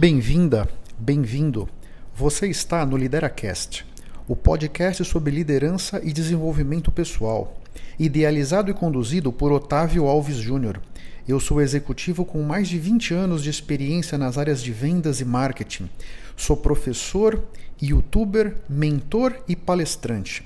[0.00, 1.68] Bem-vinda, bem-vindo.
[2.14, 3.84] Você está no LideraCast,
[4.28, 7.60] o podcast sobre liderança e desenvolvimento pessoal,
[7.98, 10.80] idealizado e conduzido por Otávio Alves Júnior.
[11.26, 15.24] Eu sou executivo com mais de 20 anos de experiência nas áreas de vendas e
[15.24, 15.90] marketing.
[16.36, 17.42] Sou professor,
[17.82, 20.44] youtuber, mentor e palestrante.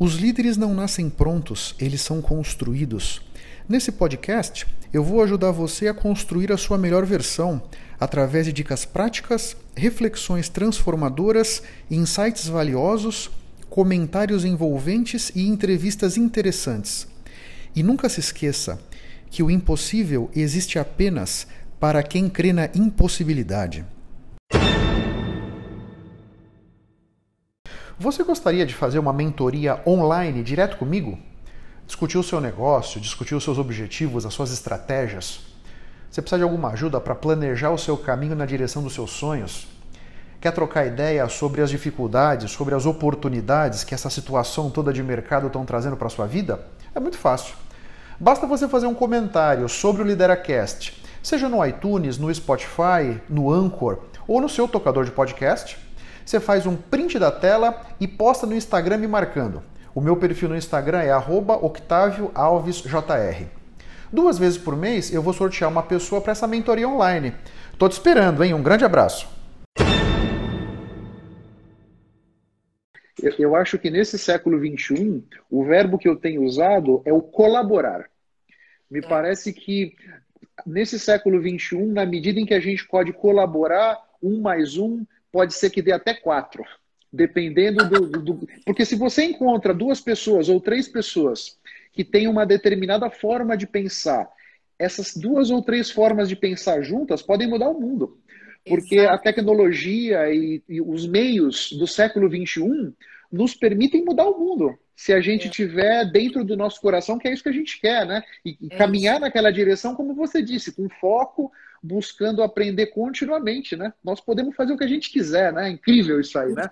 [0.00, 3.22] Os líderes não nascem prontos, eles são construídos.
[3.68, 7.60] Nesse podcast, eu vou ajudar você a construir a sua melhor versão
[7.98, 13.28] através de dicas práticas, reflexões transformadoras, insights valiosos,
[13.68, 17.08] comentários envolventes e entrevistas interessantes.
[17.74, 18.80] E nunca se esqueça
[19.28, 21.48] que o impossível existe apenas
[21.80, 23.84] para quem crê na impossibilidade.
[27.98, 31.18] Você gostaria de fazer uma mentoria online direto comigo?
[31.86, 35.40] Discutir o seu negócio, discutir os seus objetivos, as suas estratégias?
[36.10, 39.66] Você precisa de alguma ajuda para planejar o seu caminho na direção dos seus sonhos?
[40.40, 45.46] Quer trocar ideia sobre as dificuldades, sobre as oportunidades que essa situação toda de mercado
[45.46, 46.66] estão trazendo para a sua vida?
[46.94, 47.54] É muito fácil.
[48.18, 53.98] Basta você fazer um comentário sobre o Lideracast, seja no iTunes, no Spotify, no Anchor
[54.26, 55.76] ou no seu tocador de podcast.
[56.24, 59.62] Você faz um print da tela e posta no Instagram me marcando.
[59.94, 63.46] O meu perfil no Instagram é @octavioalvesjr.
[64.12, 67.32] Duas vezes por mês eu vou sortear uma pessoa para essa mentoria online.
[67.78, 68.54] Tô te esperando, hein?
[68.54, 69.32] Um grande abraço.
[73.38, 78.10] Eu acho que nesse século XXI, o verbo que eu tenho usado é o colaborar.
[78.90, 79.02] Me é.
[79.02, 79.94] parece que
[80.66, 85.54] nesse século XXI, na medida em que a gente pode colaborar, um mais um pode
[85.54, 86.64] ser que dê até quatro
[87.14, 91.58] dependendo do, do, Porque se você encontra duas pessoas ou três pessoas
[91.92, 94.28] que têm uma determinada forma de pensar,
[94.78, 98.18] essas duas ou três formas de pensar juntas podem mudar o mundo.
[98.66, 99.14] Porque Exato.
[99.14, 102.92] a tecnologia e, e, os meios do século XXI
[103.30, 104.76] nos permitem mudar o mundo.
[104.96, 105.50] Se a gente é.
[105.50, 108.22] tiver dentro do nosso coração, que é isso que a gente quer, né?
[108.44, 109.22] E, é caminhar isso.
[109.22, 113.92] naquela direção, como você disse, com foco, buscando aprender continuamente, né?
[114.02, 115.68] Nós podemos fazer o que a gente quiser, né?
[115.68, 116.70] É incrível isso aí, né?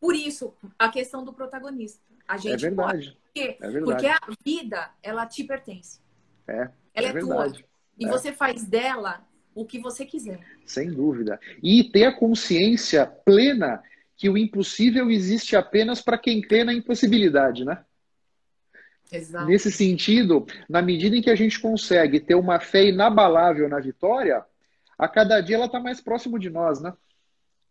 [0.00, 2.00] Por isso, a questão do protagonista.
[2.26, 3.18] A gente é verdade.
[3.34, 3.56] Pode.
[3.60, 3.84] É verdade.
[3.84, 6.00] Porque a vida, ela te pertence.
[6.48, 6.70] É.
[6.94, 7.52] Ela é, é tua.
[7.98, 8.08] E é.
[8.08, 10.40] você faz dela o que você quiser.
[10.64, 11.38] Sem dúvida.
[11.62, 13.82] E ter a consciência plena
[14.20, 17.82] que o impossível existe apenas para quem crê na impossibilidade, né?
[19.10, 19.46] Exato.
[19.46, 24.44] Nesse sentido, na medida em que a gente consegue ter uma fé inabalável na vitória,
[24.98, 26.92] a cada dia ela está mais próximo de nós, né?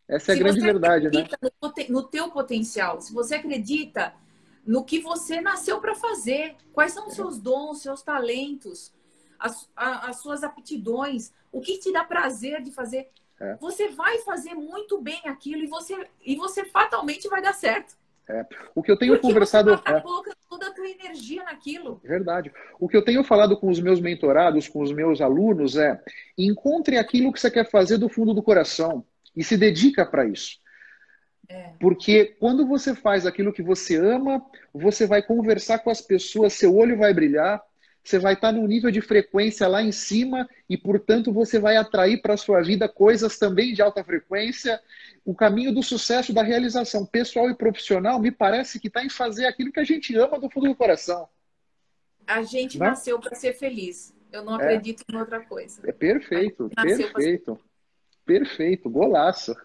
[0.07, 1.27] Essa é a grande verdade, né?
[1.61, 4.11] No, no teu potencial, se você acredita
[4.65, 8.91] no que você nasceu para fazer, quais são os seus dons, seus talentos,
[9.37, 13.07] as, a, as suas aptidões, o que te dá prazer de fazer,
[13.39, 13.55] é.
[13.55, 17.97] você vai fazer muito bem aquilo e você, e você fatalmente vai dar certo.
[18.29, 18.45] É.
[18.75, 19.71] O que eu tenho Porque conversado.
[19.71, 20.01] Você tá é.
[20.01, 21.99] colocando toda a tua energia naquilo.
[22.03, 22.53] Verdade.
[22.79, 25.99] O que eu tenho falado com os meus mentorados, com os meus alunos, é
[26.37, 29.03] encontre aquilo que você quer fazer do fundo do coração
[29.35, 30.59] e se dedica para isso.
[31.47, 31.71] É.
[31.79, 36.75] Porque quando você faz aquilo que você ama, você vai conversar com as pessoas, seu
[36.75, 37.59] olho vai brilhar,
[38.03, 42.21] você vai estar num nível de frequência lá em cima e, portanto, você vai atrair
[42.21, 44.79] para a sua vida coisas também de alta frequência
[45.29, 49.45] o caminho do sucesso, da realização pessoal e profissional, me parece que está em fazer
[49.45, 51.29] aquilo que a gente ama do fundo do coração.
[52.25, 52.79] A gente?
[52.79, 52.87] Né?
[52.87, 54.11] nasceu para ser feliz.
[54.31, 54.63] Eu não é.
[54.63, 55.13] acredito é.
[55.13, 55.81] em outra coisa.
[55.87, 57.55] É perfeito, perfeito.
[57.55, 57.69] Pra...
[58.25, 59.55] Perfeito, golaço.